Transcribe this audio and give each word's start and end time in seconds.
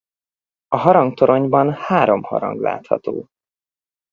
A 0.67 0.77
harangtoronyban 0.77 1.73
három 1.73 2.23
harang 2.23 2.59
látható. 2.61 3.27